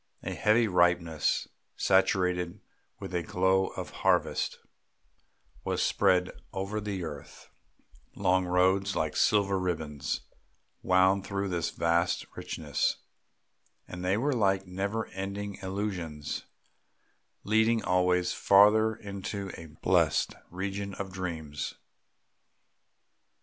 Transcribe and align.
A 0.23 0.33
heavy 0.33 0.67
ripeness 0.67 1.47
saturated 1.75 2.59
with 2.99 3.11
the 3.11 3.21
glow 3.21 3.67
of 3.67 3.91
harvest 4.01 4.57
was 5.63 5.79
spread 5.83 6.31
over 6.51 6.81
the 6.81 7.03
earth; 7.03 7.49
long 8.15 8.45
roads 8.47 8.95
like 8.95 9.15
silver 9.15 9.59
ribbons 9.59 10.21
wound 10.81 11.23
through 11.23 11.49
this 11.49 11.69
vast 11.69 12.25
richness, 12.35 12.95
and 13.87 14.03
they 14.03 14.17
were 14.17 14.33
like 14.33 14.65
never 14.65 15.05
ending 15.09 15.59
illusions, 15.61 16.45
leading 17.43 17.83
always 17.83 18.33
farther 18.33 18.95
into 18.95 19.51
a 19.55 19.67
blessed 19.67 20.33
region 20.49 20.95
of 20.95 21.11
dreams. 21.13 21.75